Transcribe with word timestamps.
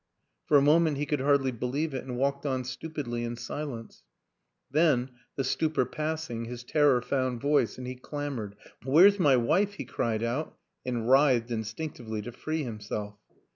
For 0.47 0.57
a 0.57 0.63
moment 0.63 0.97
he 0.97 1.05
could 1.05 1.19
hardly 1.21 1.51
believe 1.51 1.93
it 1.93 2.03
and 2.03 2.17
walked 2.17 2.43
on 2.43 2.63
stupidly 2.63 3.23
in 3.23 3.35
silence; 3.35 4.01
then, 4.71 5.11
the 5.35 5.43
stupor 5.43 5.85
passing, 5.85 6.45
his 6.45 6.63
terror 6.63 7.03
found 7.03 7.39
voice 7.39 7.77
and 7.77 7.85
he 7.85 7.97
clamored." 7.97 8.55
Where's 8.83 9.19
my 9.19 9.37
wife?" 9.37 9.73
he 9.75 9.85
cried 9.85 10.23
out 10.23 10.57
and 10.83 11.07
writhed 11.07 11.51
instinctively 11.51 12.23
to 12.23 12.31
free 12.31 12.63
himself. 12.63 13.19